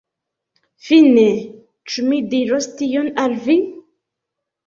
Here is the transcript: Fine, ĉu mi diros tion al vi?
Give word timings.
Fine, 0.87 1.25
ĉu 1.91 2.05
mi 2.07 2.21
diros 2.31 2.69
tion 2.79 3.13
al 3.25 3.35
vi? 3.47 3.57